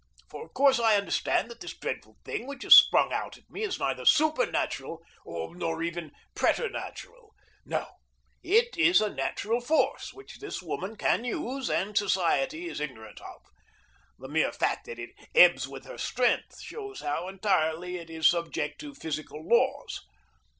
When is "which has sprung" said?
2.47-3.13